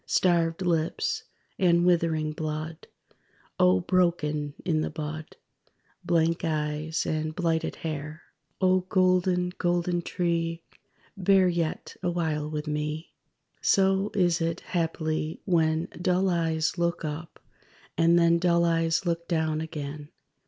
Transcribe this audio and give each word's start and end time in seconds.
Starved 0.07 0.63
lips, 0.63 1.25
and 1.59 1.85
withering 1.85 2.31
blood 2.31 2.87
O 3.59 3.79
broken 3.81 4.55
in 4.65 4.81
the 4.81 4.89
bud! 4.89 5.35
Blank 6.03 6.43
eyes, 6.43 7.05
and 7.05 7.35
blighted 7.35 7.75
hair._ 7.75 8.21
(O 8.59 8.79
golden, 8.89 9.49
golden 9.59 10.01
tree! 10.01 10.63
Bear 11.15 11.47
yet 11.47 11.95
awhile 12.01 12.49
with 12.49 12.65
me.) 12.65 13.11
So 13.61 14.09
is 14.15 14.41
it, 14.41 14.61
haply, 14.61 15.39
when 15.45 15.87
Dull 16.01 16.29
eyes 16.31 16.79
look 16.79 17.05
up, 17.05 17.39
and 17.95 18.17
then 18.17 18.39
Dull 18.39 18.65
eyes 18.65 19.05
look 19.05 19.27
down 19.27 19.61
again. 19.61 20.09